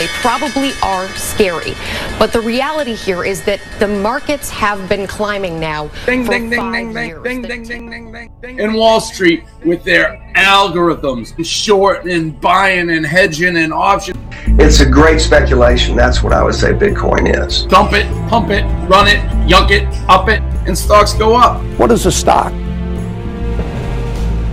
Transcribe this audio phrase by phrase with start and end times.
[0.00, 1.74] They probably are scary.
[2.18, 6.48] But the reality here is that the markets have been climbing now Ding, for ding,
[6.48, 7.22] ding, five ding, ding, years.
[7.22, 8.58] ding, ding, ding, ding, ding, ding.
[8.58, 14.18] In Wall Street with their algorithms and short and buying and hedging and options.
[14.58, 15.96] It's a great speculation.
[15.96, 17.64] That's what I would say Bitcoin is.
[17.66, 21.62] Dump it, pump it, run it, yunk it, up it, and stocks go up.
[21.78, 22.52] What is a stock?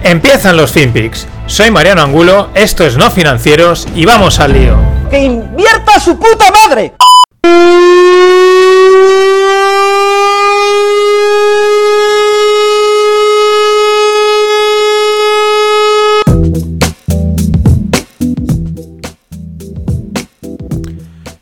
[0.03, 1.36] Empiezan los FinPix.
[1.47, 4.77] Soy Mariano Angulo, esto es No Financieros y vamos al lío.
[5.09, 6.93] ¡Que invierta su puta madre!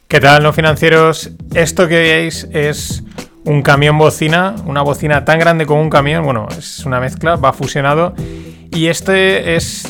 [0.08, 1.32] ¿Qué tal, no financieros?
[1.56, 3.04] Esto que veis es
[3.44, 7.52] un camión bocina, una bocina tan grande como un camión, bueno, es una mezcla, va
[7.52, 8.14] fusionado.
[8.72, 9.85] Y este es,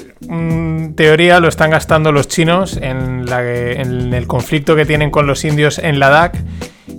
[0.96, 5.80] teoría, lo están gastando los chinos en, la el conflicto que tienen con los indios
[5.80, 6.36] en Ladakh.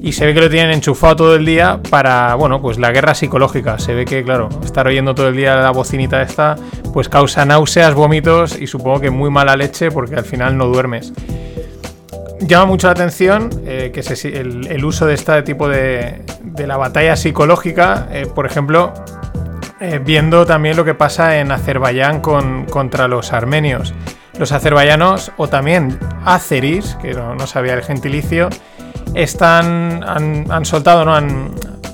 [0.03, 3.15] Y se ve que lo tienen enchufado todo el día para, bueno, pues la guerra
[3.15, 3.79] psicológica.
[3.79, 6.57] Se ve que, claro, estar oyendo todo el día la bocinita esta,
[6.93, 11.13] pues causa náuseas, vómitos y supongo que muy mala leche porque al final no duermes
[12.41, 16.23] llama mucho la atención eh, que el uso de este tipo de,
[16.57, 18.93] de la batalla psicológica, eh, por ejemplo,
[19.81, 23.95] eh, viendo también lo que pasa en Azerbaiyán con, contra los armenios.
[24.39, 28.49] Los azerbaiyanos, o también azeris, que no, no sabía el gentilicio,
[29.15, 31.15] están, han, han soltado, ¿no?
[31.15, 31.51] han,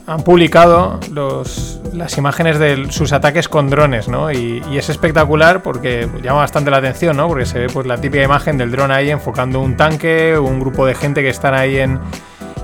[0.06, 4.32] han publicado los, las imágenes de sus ataques con drones, ¿no?
[4.32, 7.28] Y, y es espectacular porque llama bastante la atención, ¿no?
[7.28, 10.86] Porque se ve pues, la típica imagen del dron ahí enfocando un tanque, un grupo
[10.86, 12.00] de gente que están ahí en,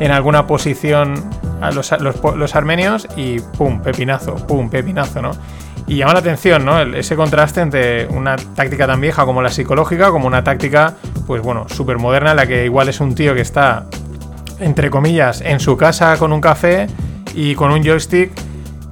[0.01, 1.25] en alguna posición
[1.61, 5.31] a los, armenios y pum, pepinazo, pum, pepinazo, ¿no?
[5.87, 6.81] Y llama la atención, ¿no?
[6.81, 10.95] Ese contraste entre una táctica tan vieja como la psicológica, como una táctica,
[11.27, 13.87] pues bueno, súper moderna, la que igual es un tío que está,
[14.61, 16.87] entre comillas, en su casa con un café
[17.35, 18.33] y con un joystick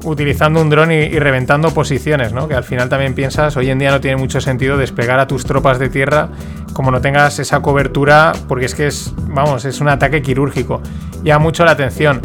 [0.04, 2.48] utilizando un dron y, y reventando posiciones, ¿no?
[2.48, 5.44] Que al final también piensas, hoy en día no tiene mucho sentido desplegar a tus
[5.44, 6.30] tropas de tierra
[6.76, 10.82] como no tengas esa cobertura, porque es que es, vamos, es un ataque quirúrgico.
[11.22, 12.20] Llama mucho la atención.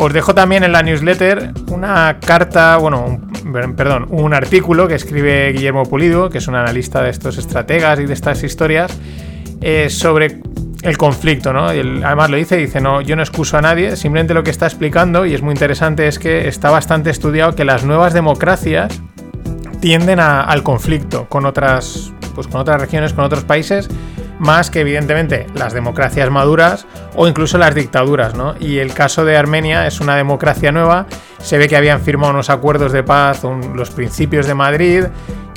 [0.00, 4.94] Os dejo también en la newsletter una carta, bueno, un- per- perdón, un artículo que
[4.94, 8.96] escribe Guillermo Pulido, que es un analista de estos estrategas y de estas historias,
[9.60, 10.40] eh, sobre
[10.82, 11.66] el conflicto, ¿no?
[11.66, 15.26] Además lo dice, dice, no, yo no excuso a nadie, simplemente lo que está explicando,
[15.26, 19.02] y es muy interesante, es que está bastante estudiado que las nuevas democracias
[19.80, 23.88] tienden al conflicto con otras, pues con otras regiones, con otros países,
[24.38, 28.54] más que evidentemente las democracias maduras o incluso las dictaduras, ¿no?
[28.58, 31.06] Y el caso de Armenia es una democracia nueva,
[31.38, 33.42] se ve que habían firmado unos acuerdos de paz,
[33.74, 35.04] los principios de Madrid,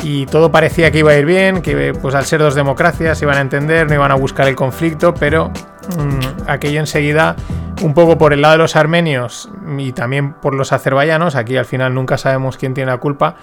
[0.04, 3.38] y todo parecía que iba a ir bien, que pues al ser dos democracias iban
[3.38, 7.36] a entender, no iban a buscar el conflicto, pero mm, aquello enseguida,
[7.84, 11.66] un poco por el lado de los armenios y también por los azerbaiyanos, aquí al
[11.66, 13.36] final nunca sabemos quién tiene la culpa,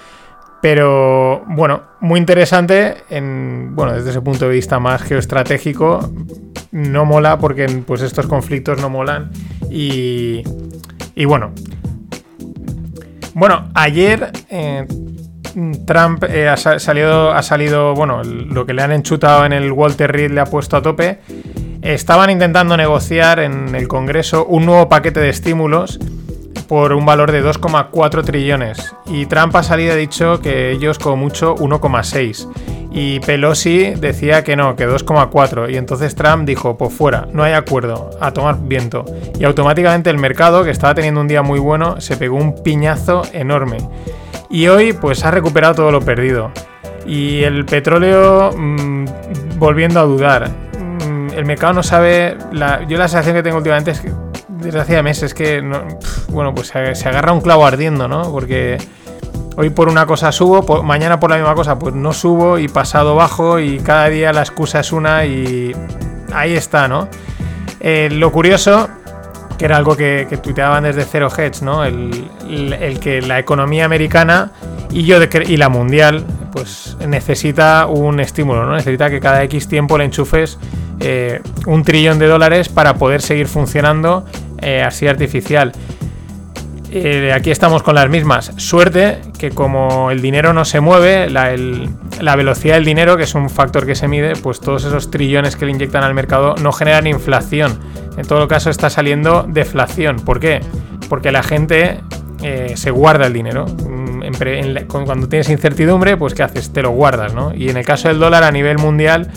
[0.60, 6.10] pero bueno, muy interesante en, bueno, desde ese punto de vista más geoestratégico.
[6.70, 9.30] No mola porque pues estos conflictos no molan.
[9.70, 10.42] Y,
[11.14, 11.52] y bueno.
[13.34, 14.86] Bueno, ayer eh,
[15.86, 19.70] Trump eh, ha sa- salido, ha salido, bueno, lo que le han enchutado en el
[19.72, 21.20] Walter Reed le ha puesto a tope.
[21.82, 26.00] Estaban intentando negociar en el Congreso un nuevo paquete de estímulos
[26.68, 28.94] por un valor de 2,4 trillones.
[29.06, 32.46] Y Trump ha salido y ha dicho que ellos como mucho 1,6.
[32.92, 35.72] Y Pelosi decía que no, que 2,4.
[35.72, 39.04] Y entonces Trump dijo, pues fuera, no hay acuerdo, a tomar viento.
[39.38, 43.22] Y automáticamente el mercado, que estaba teniendo un día muy bueno, se pegó un piñazo
[43.32, 43.78] enorme.
[44.50, 46.50] Y hoy pues ha recuperado todo lo perdido.
[47.06, 49.06] Y el petróleo mm,
[49.58, 50.50] volviendo a dudar.
[50.78, 52.36] Mm, el mercado no sabe...
[52.52, 54.12] La, yo la sensación que tengo últimamente es que
[54.58, 55.82] meses es que, no-
[56.28, 58.30] bueno, pues se, agarra un clavo ardiendo, ¿no?
[58.30, 58.78] Porque
[59.56, 63.14] hoy por una cosa subo, mañana por la misma cosa pues no subo y pasado
[63.14, 65.74] bajo y cada día la excusa es una y
[66.32, 67.08] ahí está, ¿no?
[67.80, 68.88] Eh, lo curioso,
[69.58, 71.84] que era algo que, que tuiteaban desde Zero Hedge, ¿no?
[71.84, 74.50] El, el- que la economía americana
[74.90, 78.74] y yo de y la mundial pues necesita un estímulo, ¿no?
[78.74, 80.58] Necesita que cada X tiempo le enchufes
[81.00, 84.24] eh, un trillón de dólares para poder seguir funcionando
[84.62, 85.72] eh, así artificial.
[86.90, 88.52] Eh, aquí estamos con las mismas.
[88.56, 91.54] Suerte que como el dinero no se mueve, la,
[92.20, 95.56] la velocidad del dinero, que es un factor que se mide, pues todos esos trillones
[95.56, 97.78] que le inyectan al mercado no generan inflación.
[98.16, 100.16] En todo caso está saliendo deflación.
[100.16, 100.60] ¿Por qué?
[101.08, 102.00] Porque la gente
[102.42, 103.66] eh, se guarda el dinero.
[103.66, 104.22] Mm,
[104.88, 106.72] cuando tienes incertidumbre, pues ¿qué haces?
[106.72, 107.54] Te lo guardas, ¿no?
[107.54, 109.28] Y en el caso del dólar a nivel mundial,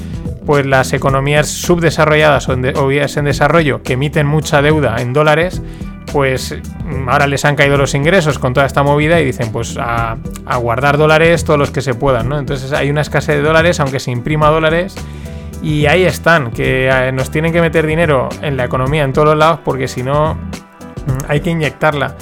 [0.46, 5.62] pues las economías subdesarrolladas o, en vías en desarrollo que emiten mucha deuda en dólares,
[6.12, 6.56] pues
[6.86, 10.18] mm, ahora les han caído los ingresos con toda esta movida y dicen pues a,
[10.46, 12.40] a, guardar dólares todos los que se puedan, ¿no?
[12.40, 14.96] Entonces hay una escasez de dólares, aunque se imprima dólares,
[15.62, 19.30] y ahí están, que eh, nos tienen que meter dinero en la economía en todos
[19.30, 22.16] los lados porque si no mm, hay que inyectarla.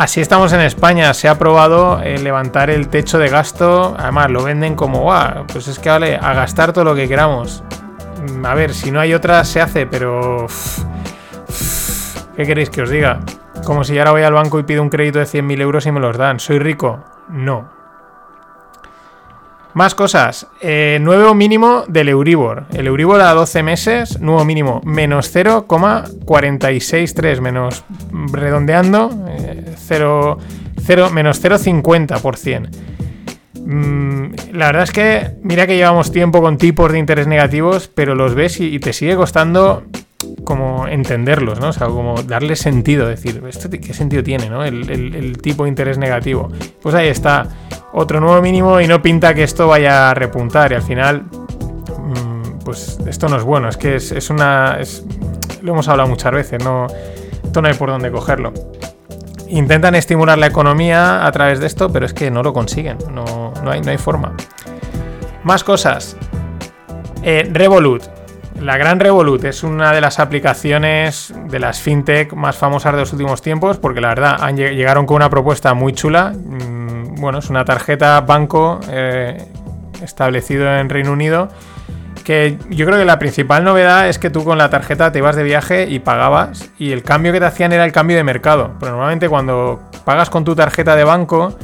[0.00, 4.42] Así estamos en España, se ha aprobado eh, levantar el techo de gasto, además lo
[4.42, 7.62] venden como, guau, pues es que vale, a gastar todo lo que queramos.
[8.32, 10.46] Mm, a ver, si no hay otra se hace, pero...
[12.34, 13.20] ¿Qué queréis que os diga?
[13.66, 15.92] Como si yo ahora voy al banco y pido un crédito de 100.000 euros y
[15.92, 16.40] me los dan.
[16.40, 17.04] ¿Soy rico?
[17.28, 17.79] No.
[19.74, 20.46] Más cosas.
[20.60, 22.66] Eh, nuevo mínimo del Euribor.
[22.72, 27.84] El Euribor a 12 meses, nuevo mínimo, menos 0,463, menos
[28.32, 29.10] redondeando,
[29.76, 30.38] 0,
[30.88, 32.68] eh, menos 0,50%.
[33.64, 38.16] Mm, la verdad es que, mira que llevamos tiempo con tipos de interés negativos, pero
[38.16, 39.84] los ves y, te sigue costando
[40.44, 41.70] como entenderlos, ¿no?
[41.70, 44.64] O como darle sentido, decir, ¿esto qué sentido tiene, ¿no?
[44.64, 46.50] el tipo de interés negativo.
[46.82, 47.48] Pues ahí está
[47.92, 52.60] otro nuevo mínimo y no pinta que esto vaya a repuntar y al final mm,
[52.64, 54.78] pues esto no es bueno, es que es, una...
[55.62, 56.86] lo hemos hablado muchas veces, no,
[57.44, 58.52] esto no hay por dónde cogerlo.
[59.48, 63.52] Intentan estimular la economía a través de esto, pero es que no lo consiguen, no,
[63.66, 64.34] hay, no hay forma.
[65.42, 66.16] Más cosas.
[67.22, 68.19] Eh, Revolut.
[68.58, 73.12] La gran Revolut es una de las aplicaciones de las fintech más famosas de los
[73.12, 76.32] últimos tiempos, porque la verdad han, llegaron con una propuesta muy chula.
[76.32, 79.42] Mm, bueno, es una tarjeta banco eh,
[80.02, 81.48] establecido en Reino Unido.
[82.24, 85.36] Que yo creo que la principal novedad es que tú con la tarjeta te ibas
[85.36, 86.70] de viaje y pagabas.
[86.78, 88.72] Y el cambio que te hacían era el cambio de mercado.
[88.78, 91.56] Pero normalmente cuando pagas con tu tarjeta de banco,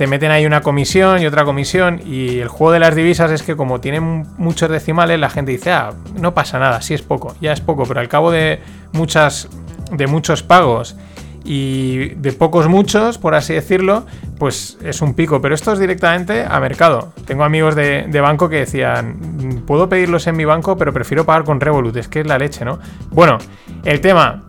[0.00, 2.00] te meten ahí una comisión y otra comisión.
[2.06, 5.72] Y el juego de las divisas es que como tienen muchos decimales, la gente dice,
[5.72, 7.84] ah, no pasa nada, sí es poco, ya es poco.
[7.84, 8.60] Pero al cabo de
[8.92, 9.50] muchas.
[9.92, 10.96] de muchos pagos
[11.44, 14.06] y de pocos muchos, por así decirlo,
[14.38, 15.42] pues es un pico.
[15.42, 17.12] Pero esto es directamente a mercado.
[17.26, 21.60] Tengo amigos de, banco que decían, puedo pedirlos en mi banco, pero prefiero pagar con
[21.60, 21.94] Revolut.
[21.98, 22.78] Es que es la leche, ¿no?
[23.10, 23.36] Bueno,
[23.84, 24.44] el tema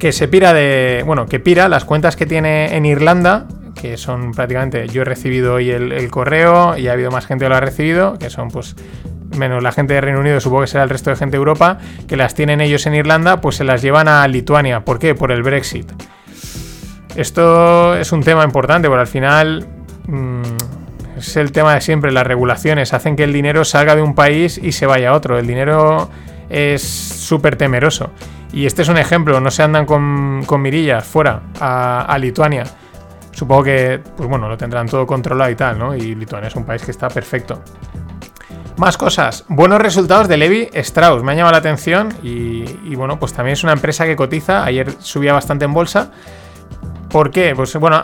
[0.00, 1.04] que se pira de...
[1.06, 3.46] Bueno, que pira las cuentas que tiene en Irlanda,
[3.82, 4.86] que son prácticamente...
[4.86, 8.16] Yo he recibido hoy el, correo y ha habido más gente que lo ha recibido,
[8.16, 8.76] que son pues
[9.36, 11.78] menos la gente de Reino Unido, supongo que será el resto de gente de Europa,
[12.06, 14.84] que las tienen ellos en Irlanda, pues se las llevan a Lituania.
[14.84, 15.16] ¿Por qué?
[15.16, 15.90] Por el Brexit.
[17.16, 19.66] Esto es un tema importante, porque al final
[20.06, 20.42] mm,
[21.18, 24.60] es el tema de siempre, las regulaciones hacen que el dinero salga de un país
[24.62, 25.40] y se vaya a otro.
[25.40, 26.08] El dinero
[26.48, 28.10] es súper temeroso.
[28.52, 32.64] Y este es un ejemplo, no se andan con, mirillas fuera a, Lituania.
[33.42, 35.96] Supongo que, pues bueno, lo tendrán todo controlado y tal, ¿no?
[35.96, 37.60] Y Lituania es un país que está perfecto.
[38.76, 39.44] Más cosas.
[39.48, 41.24] Buenos resultados de Levi Strauss.
[41.24, 44.64] Me ha llamado la atención y, y, bueno, pues también es una empresa que cotiza.
[44.64, 46.12] Ayer subía bastante en bolsa
[47.12, 47.52] ¿Por qué?
[47.56, 48.00] Pues bueno,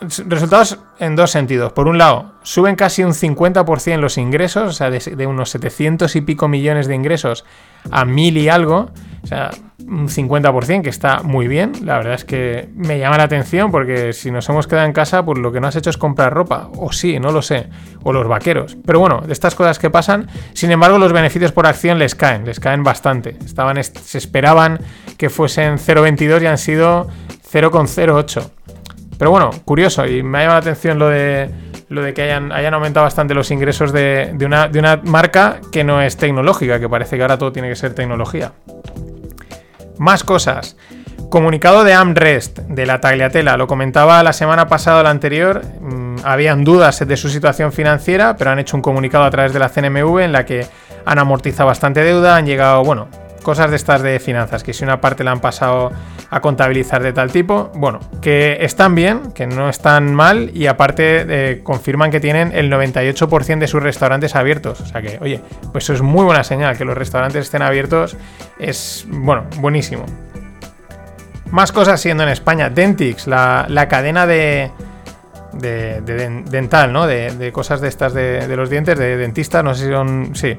[0.00, 1.72] resultados en dos sentidos.
[1.72, 6.20] Por un lado, suben casi un 50% los ingresos, o sea, de, unos 700 y
[6.20, 7.44] pico millones de ingresos
[7.90, 8.90] a mil y algo,
[9.22, 9.50] o sea,
[9.86, 11.72] un 50% que está muy bien.
[11.84, 15.24] La verdad es que me llama la atención porque si nos hemos quedado en casa,
[15.24, 17.68] pues lo que no has hecho es comprar ropa, o sí, no lo sé,
[18.02, 18.76] o los vaqueros.
[18.84, 22.44] Pero bueno, de estas cosas que pasan, sin embargo, los beneficios por acción les caen,
[22.44, 23.36] les caen bastante.
[23.44, 24.80] Estaban, se esperaban
[25.16, 27.08] que fuesen 0,22 y han sido
[27.52, 28.61] 0,08.
[29.22, 31.48] Pero bueno, curioso, y me ha llamado la atención lo de,
[31.88, 35.84] lo de que hayan, hayan aumentado bastante los ingresos de, una, de una marca que
[35.84, 38.50] no es tecnológica, que parece que ahora todo tiene que ser tecnología.
[39.96, 40.76] Más cosas.
[41.30, 43.56] Comunicado de Amrest, de la Tagliatela.
[43.56, 45.62] Lo comentaba la semana pasada la anterior.
[45.80, 49.60] Mm, habían dudas de su situación financiera, pero han hecho un comunicado a través de
[49.60, 50.66] la CNMV en la que
[51.04, 53.06] han amortizado bastante deuda, han llegado, bueno,
[53.42, 55.92] cosas de estas de finanzas, que si una parte la han pasado
[56.30, 61.26] a contabilizar de tal tipo, bueno, que están bien, que no están mal y aparte
[61.28, 64.80] eh, confirman que tienen el 98% de sus restaurantes abiertos.
[64.80, 65.40] O sea que, oye,
[65.72, 68.16] pues eso es muy buena señal, que los restaurantes estén abiertos
[68.58, 70.06] es, bueno, buenísimo.
[71.50, 74.70] Más cosas siendo en España, Dentix, la, cadena de,
[75.52, 76.00] de,
[76.46, 77.06] dental, ¿no?
[77.06, 80.34] De, cosas de estas de, de los dientes, de dentistas, no sé si son...
[80.34, 80.58] Sí.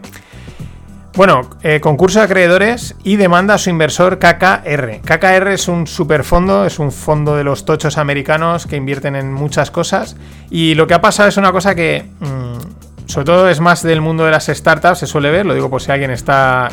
[1.15, 5.01] Bueno, eh, concurso de acreedores y demanda a su inversor KKR.
[5.01, 9.69] KKR es un superfondo, es un fondo de los tochos americanos que invierten en muchas
[9.69, 10.15] cosas.
[10.49, 14.01] Y lo que ha pasado es una cosa que, mm, sobre todo, es más del
[14.01, 16.67] mundo de las startups, se suele ver, lo digo por si alguien está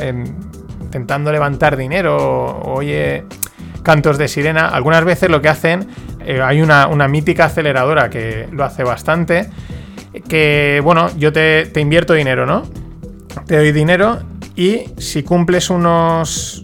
[0.81, 3.25] intentando levantar dinero o oye
[3.83, 4.69] cantos de sirena.
[4.69, 5.87] Algunas veces lo que hacen,
[6.23, 9.49] Eh, hay una, mítica aceleradora que lo hace bastante.
[10.29, 12.65] Que, bueno, yo te invierto dinero, ¿no?
[13.47, 14.21] Te doy dinero
[14.57, 16.63] y si cumples unos...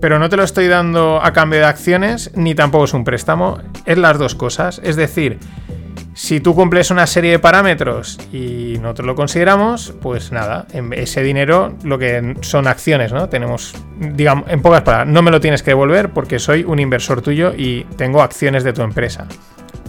[0.00, 3.58] Pero no te lo estoy dando a cambio de acciones, ni tampoco es un préstamo.
[3.86, 4.80] Es las dos cosas.
[4.84, 5.38] Es decir,
[6.16, 11.76] si tú cumples una serie de parámetros y nosotros lo consideramos, pues nada, ese dinero
[11.82, 13.28] lo que son acciones, ¿no?
[13.28, 17.20] Tenemos, digamos, en pocas palabras, no me lo tienes que devolver porque soy un inversor
[17.20, 19.26] tuyo y tengo acciones de tu empresa.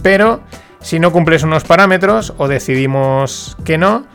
[0.02, 0.42] Pero
[0.80, 4.06] si no cumples unos parámetros o decidimos que no,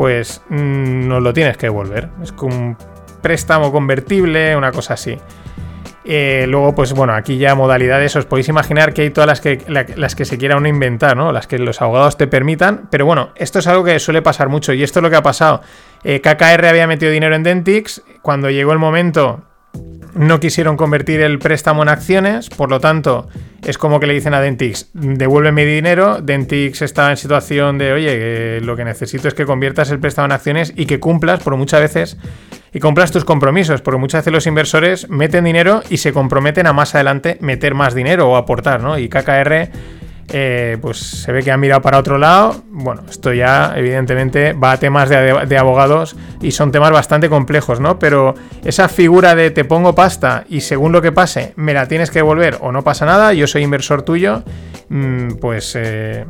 [0.00, 2.08] pues mm, nos lo tienes que devolver.
[2.22, 2.76] Es como un
[3.20, 5.18] préstamo convertible, una cosa así.
[6.06, 9.62] Eh, luego, pues bueno, aquí ya modalidades, os podéis imaginar que hay todas las que,
[9.68, 11.32] las que se quiera uno inventar, ¿no?
[11.32, 12.88] Las que los abogados te permitan.
[12.90, 15.22] Pero bueno, esto es algo que suele pasar mucho y esto es lo que ha
[15.22, 15.60] pasado.
[16.02, 19.42] Eh, KKR había metido dinero en Dentix, cuando llegó el momento
[20.14, 23.28] no quisieron convertir el préstamo en acciones, por lo tanto,
[23.64, 27.92] es como que le dicen a Dentix, devuélveme mi dinero, Dentix está en situación de,
[27.92, 31.56] oye, lo que necesito es que conviertas el préstamo en acciones y que cumplas, por
[31.56, 32.18] muchas veces
[32.72, 36.72] y compras tus compromisos, porque muchas veces los inversores meten dinero y se comprometen a
[36.72, 38.98] más adelante meter más dinero o aportar, ¿no?
[38.98, 39.70] Y KKR,
[40.32, 42.62] eh, pues se ve que ha mirado para otro lado.
[42.70, 47.98] Bueno, esto ya evidentemente va a temas de, abogados y son temas bastante complejos, ¿no?
[47.98, 48.34] Pero
[48.64, 52.20] esa figura de te pongo pasta y según lo que pase me la tienes que
[52.20, 54.42] devolver o no pasa nada, yo soy inversor tuyo,
[54.88, 55.76] mm, pues...
[55.76, 56.24] Eh,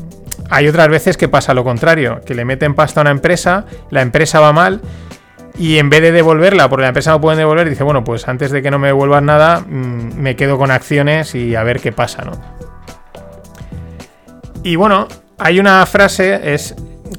[0.48, 4.00] hay otras veces que pasa lo contrario, que le meten pasta a una empresa, la
[4.00, 4.80] empresa va mal
[5.58, 8.50] y en vez de devolverla, porque la empresa no puede devolver, dice, bueno, pues antes
[8.50, 11.92] de que no me devuelvan nada, mm, me quedo con acciones y a ver qué
[11.92, 12.69] pasa, ¿no?
[14.62, 16.40] Y bueno, hay una frase,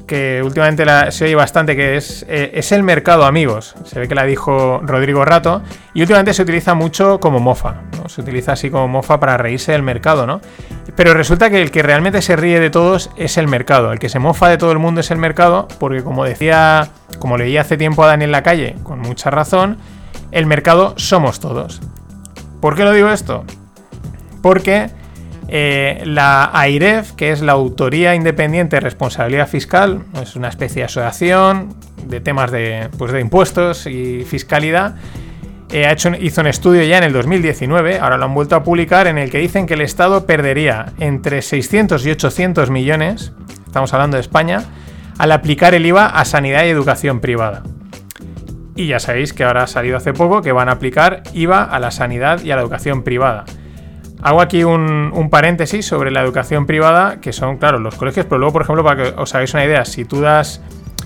[0.06, 3.74] que últimamente se oye bastante, que es, eh, es el mercado, amigos.
[3.84, 5.62] Se ve que la dijo Rodrigo Rato.
[5.94, 7.82] Y últimamente se utiliza mucho como mofa.
[8.06, 10.40] Se utiliza así como mofa para reírse del mercado, ¿no?
[10.96, 13.92] Pero resulta que el que realmente se ríe de todos es el mercado.
[13.92, 17.38] El que se mofa de todo el mundo es el mercado, porque como decía, como
[17.38, 19.78] leía hace tiempo a Daniel Lacalle, con mucha razón,
[20.30, 21.80] el mercado somos todos.
[22.60, 23.44] ¿Por qué lo digo esto?
[24.42, 24.90] Porque
[25.54, 30.84] eh, la AIREF, que es la Autoría Independiente de Responsabilidad Fiscal, es una especie de
[30.86, 34.94] asociación de temas de, pues de impuestos y fiscalidad,
[35.70, 38.62] eh, ha hecho, hizo un estudio ya en el 2019, ahora lo han vuelto a
[38.64, 43.34] publicar, en el que dicen que el Estado perdería entre 600 y 800 millones,
[43.66, 44.64] estamos hablando de España,
[45.18, 47.62] al aplicar el IVA a sanidad y educación privada.
[48.74, 51.78] Y ya sabéis que ahora ha salido hace poco que van a aplicar IVA a
[51.78, 53.44] la sanidad y a la educación privada.
[54.22, 58.52] Hago aquí un, paréntesis sobre la educación privada, que son, claro, los colegios, pero luego,
[58.52, 60.60] por ejemplo, para que os hagáis una idea, si tú das,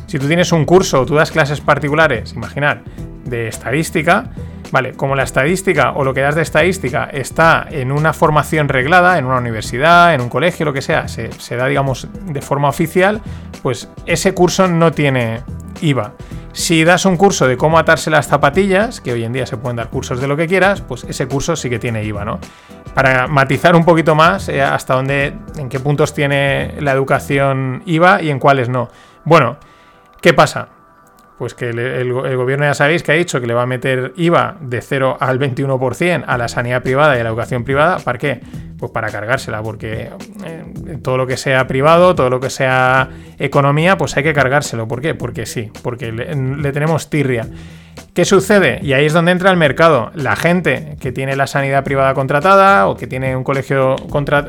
[0.07, 2.83] si tú tienes un curso o tú das clases particulares, imaginar,
[3.25, 4.25] de estadística,
[4.71, 9.17] vale, como la estadística o lo que das de estadística está en una formación reglada,
[9.19, 12.69] en una universidad, en un colegio, lo que sea, se, se da, digamos, de forma
[12.69, 13.23] oficial,
[13.63, 15.41] pues ese curso no tiene
[15.81, 16.13] IVA.
[16.57, 19.77] Si das un curso de cómo atarse las zapatillas, que hoy en día se pueden
[19.77, 22.41] dar cursos de lo que quieras, pues ese curso sí que tiene IVA, ¿no?
[22.95, 28.23] para matizar un poquito más eh, hasta dónde, en qué puntos tiene la educación IVA
[28.23, 28.89] y en cuáles no.
[29.23, 29.59] Bueno,
[30.23, 30.69] ¿qué pasa?
[31.39, 34.57] Pues que el, gobierno ya sabéis que ha dicho que le va a meter IVA
[34.61, 37.99] de 0 al 21% a la sanidad privada y a la educación privada.
[37.99, 38.41] ¿Para qué?
[38.79, 40.11] Pues para cargársela, porque
[40.45, 44.89] eh, todo lo que sea privado, todo lo que sea economía, pues hay que cargárselo.
[44.89, 45.15] ¿Por qué?
[45.15, 47.47] Porque sí, porque le tenemos tirria.
[48.17, 48.81] ¿Qué sucede?
[48.83, 50.11] Y ahí es donde entra el mercado.
[50.15, 53.95] La gente que tiene la sanidad privada contratada o que tiene un colegio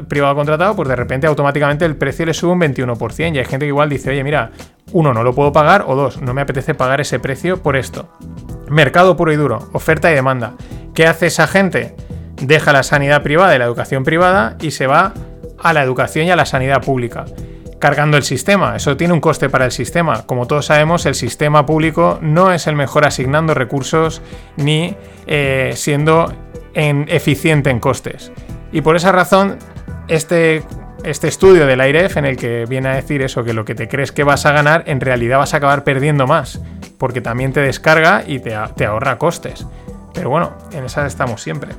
[0.08, 3.36] privado contratado, pues de repente automáticamente el precio le sube un 21%.
[3.36, 4.52] Y hay gente que igual dice, oye, mira,
[4.94, 8.08] uno, no lo puedo pagar, o dos, no me apetece pagar ese precio por esto.
[8.70, 10.54] Mercado puro y duro, oferta y demanda.
[10.94, 11.94] ¿Qué hace esa gente?
[12.42, 15.14] Deja la sanidad privada y la educación privada y se va
[15.62, 17.26] a la educación y a la sanidad pública
[17.80, 18.76] cargando el sistema.
[18.76, 20.26] Eso tiene un coste para el sistema.
[20.26, 24.22] Como todos sabemos, el sistema público no es el mejor asignando recursos
[24.56, 24.96] ni
[25.28, 26.34] eh, siendo
[26.74, 28.32] en, eficiente en costes.
[28.72, 29.58] Y por esa razón,
[30.08, 30.64] este,
[31.04, 33.88] este estudio del AIREF en el que viene a decir eso, que lo que te
[33.88, 36.62] crees que vas a ganar, en realidad vas a acabar perdiendo más,
[36.98, 39.66] porque también te descarga y te, te ahorra costes.
[40.14, 41.72] Pero bueno, en esas estamos siempre.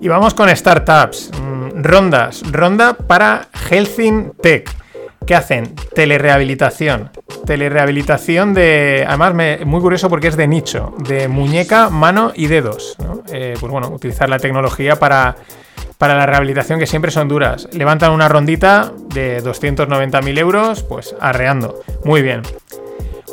[0.00, 1.30] Y vamos con startups.
[1.40, 2.42] Mm, rondas.
[2.50, 4.70] Ronda para Healthing Tech.
[5.26, 5.74] ¿Qué hacen?
[5.94, 7.10] Telerehabilitación.
[7.44, 9.04] Telerehabilitación de.
[9.06, 9.34] Además,
[9.66, 10.94] muy curioso porque es de nicho.
[10.98, 12.96] De muñeca, mano y dedos.
[13.30, 15.36] Eh, pues bueno, utilizar la tecnología para,
[15.98, 17.68] para la rehabilitación que siempre son duras.
[17.72, 21.80] Levantan una rondita de 290.000 euros, pues arreando.
[22.04, 22.42] Muy bien.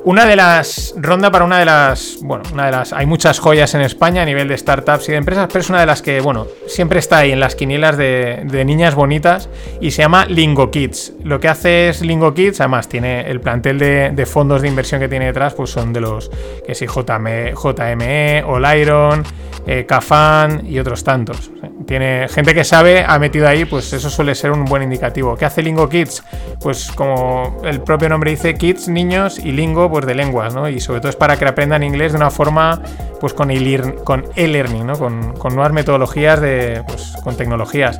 [0.03, 0.93] Una de las.
[0.97, 2.19] Ronda para una de las.
[2.21, 2.93] Bueno, una de las.
[2.93, 5.79] Hay muchas joyas en España a nivel de startups y de empresas, pero es una
[5.79, 9.49] de las que, bueno, siempre está ahí en las quinielas de, niñas bonitas
[9.81, 11.13] y se llama Lingo Kids.
[11.23, 15.07] Lo que hace es Lingo Kids, además, tiene el plantel de, fondos de inversión que
[15.07, 16.29] tiene detrás, pues son de los
[16.65, 19.23] que sí, JME, JME Oliron,
[19.65, 21.51] eh, Cafan y otros tantos.
[21.85, 25.35] Tiene gente que sabe, ha metido ahí, pues eso suele ser un buen indicativo.
[25.35, 26.23] ¿Qué hace Lingo Kids?
[26.61, 30.69] Pues como el propio nombre dice, kids, niños y lingo, pues de lenguas, ¿no?
[30.69, 32.81] Y sobre todo es para que aprendan inglés de una forma,
[33.19, 34.97] pues con e-learning, ¿no?
[34.97, 37.97] Con, nuevas metodologías de, pues, con tecnologías.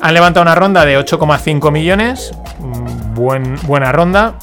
[0.00, 4.34] Han levantado una ronda de 8,5 millones, mm, buen, buena ronda.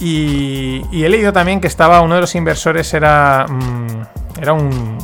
[0.00, 4.98] Y, he leído también que estaba uno de los inversores era, mm, era un,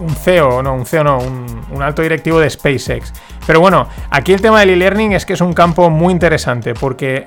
[0.00, 3.12] un CEO, no, un CEO no, un, alto directivo de SpaceX.
[3.46, 7.26] Pero bueno, aquí el tema del e-learning es que es un campo muy interesante porque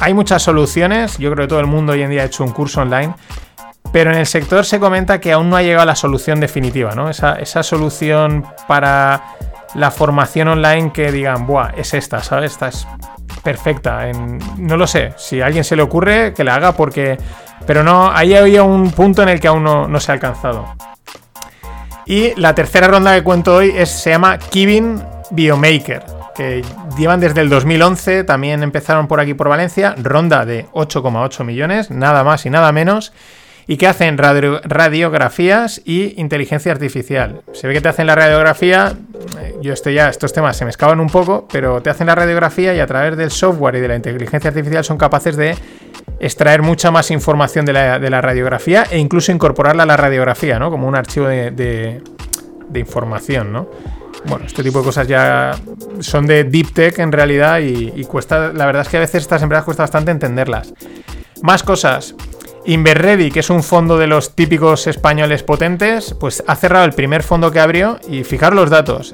[0.00, 2.50] hay muchas soluciones, yo creo que todo el mundo hoy en día ha hecho un
[2.50, 3.14] curso online,
[3.92, 7.08] pero en el sector se comenta que aún no ha llegado la solución definitiva, ¿no?
[7.08, 9.22] Esa, solución para
[9.74, 12.52] la formación online que digan, buah, es esta, ¿sabes?
[12.52, 12.88] Esta es
[13.42, 14.10] perfecta.
[14.56, 17.18] no lo sé, si a alguien se le ocurre, que la haga porque...
[17.66, 20.74] Pero no, ahí había un punto en el que aún no, se ha alcanzado.
[22.04, 26.04] Y la tercera ronda que cuento hoy es, se llama Kivin Biomaker,
[26.34, 26.64] que
[26.96, 32.24] llevan desde el 2011, también empezaron por aquí por Valencia, ronda de 8,8 millones, nada
[32.24, 33.12] más y nada menos,
[33.66, 37.42] y que hacen radiografías y inteligencia artificial.
[37.52, 38.94] Se ve que te hacen la radiografía,
[39.40, 42.14] eh, yo estoy ya, estos temas se me escaban un poco, pero te hacen la
[42.14, 45.54] radiografía y a través del software y de la inteligencia artificial son capaces de
[46.20, 50.70] extraer mucha más información de la, radiografía e incluso incorporarla a la radiografía, ¿no?
[50.70, 52.02] Como un archivo de,
[52.74, 53.68] información, ¿no?
[54.26, 55.58] Bueno, este tipo de cosas ya
[56.00, 59.42] son de deep tech en realidad y, cuesta, la verdad es que a veces estas
[59.42, 60.72] empresas cuesta bastante entenderlas.
[61.42, 62.14] Más cosas.
[62.66, 67.22] Inverready, que es un fondo de los típicos españoles potentes, pues ha cerrado el primer
[67.22, 69.12] fondo que abrió y fijar los datos.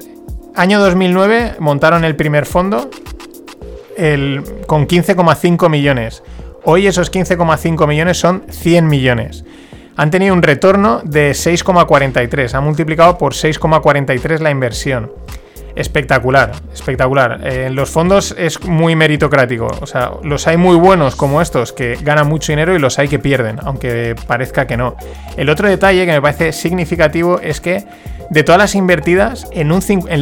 [0.55, 2.89] Año 2009 montaron el primer fondo
[3.97, 6.23] el, con 15,5 millones.
[6.63, 9.43] Hoy esos 15,5 millones son 100 millones.
[9.97, 15.11] Han tenido un retorno de 6,43, ha multiplicado por 6,43 la inversión.
[15.75, 17.39] Espectacular, espectacular.
[17.43, 19.67] En eh, los fondos es muy meritocrático.
[19.81, 23.07] O sea, los hay muy buenos como estos que ganan mucho dinero y los hay
[23.07, 24.95] que pierden, aunque parezca que no.
[25.37, 27.85] El otro detalle que me parece significativo es que
[28.31, 29.67] de todas las invertidas, en,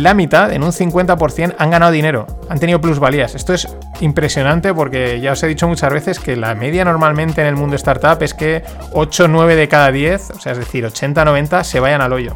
[0.02, 3.36] la mitad, en un 50%, han ganado dinero, han tenido plusvalías.
[3.36, 3.68] Esto es
[4.02, 7.76] impresionante porque ya os he dicho muchas veces que la media normalmente en el mundo
[7.76, 11.80] startup es que 8, 9 de cada 10, o sea, es decir, 80, 90, se
[11.80, 12.36] vayan al hoyo.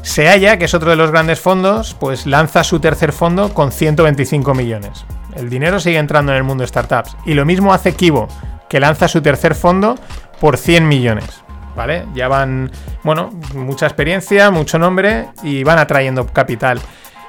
[0.00, 4.54] Seaya, que es otro de los grandes fondos, pues lanza su tercer fondo con 125
[4.54, 5.04] millones.
[5.36, 7.14] El dinero sigue entrando en el mundo startups.
[7.26, 8.28] Y lo mismo hace Kibo,
[8.70, 9.96] que lanza su tercer fondo
[10.40, 11.43] por 100 millones.
[11.76, 12.06] ¿Vale?
[12.14, 12.70] Ya van,
[13.02, 16.80] bueno, mucha experiencia, mucho nombre y van atrayendo capital.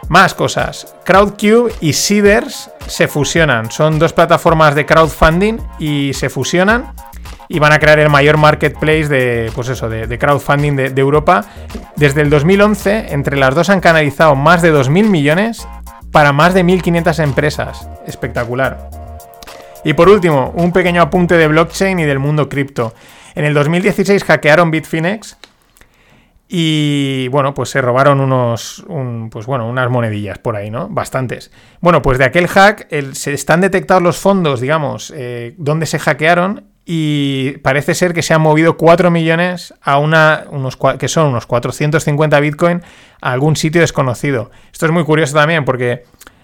[0.08, 0.95] Más cosas.
[1.03, 3.71] Crowdcube y Seeders se fusionan.
[3.71, 6.93] Son dos plataformas de crowdfunding y se fusionan
[7.47, 11.45] y van a crear el mayor marketplace de, pues eso, de, crowdfunding de, Europa.
[11.95, 15.67] Desde el 2011, entre las dos han canalizado más de 2.000 millones
[16.12, 17.89] para más de 1.500 empresas.
[18.05, 18.89] Espectacular.
[19.84, 22.93] Y por último, un pequeño apunte de blockchain y del mundo cripto.
[23.36, 25.38] En el 2016 hackearon Bitfinex
[26.48, 28.86] y bueno, pues se robaron unos,
[29.32, 30.88] pues bueno, unas monedillas por ahí, ¿no?
[30.89, 31.52] Bastantes.
[31.82, 36.65] Bueno, pues de aquel hack se están detectados los fondos, digamos, eh, donde se hackearon
[36.86, 41.48] y parece ser que se han movido 4 millones a una, unos, que son unos
[41.48, 42.84] 450 Bitcoin
[43.21, 44.52] a algún sitio desconocido.
[44.71, 46.04] Esto es muy curioso también porque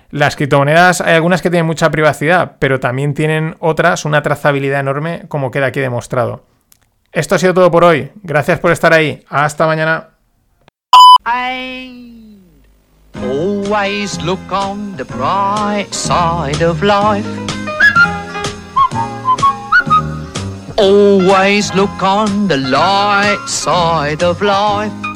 [0.10, 5.26] las criptomonedas hay algunas que tienen mucha privacidad, pero también tienen otras una trazabilidad enorme
[5.28, 6.51] como queda aquí demostrado.
[7.12, 8.12] Esto ha sido todo por hoy.
[8.24, 9.24] Gracias por estar ahí.
[9.28, 10.10] Hasta mañana.
[20.78, 25.11] Always look on the light side of life.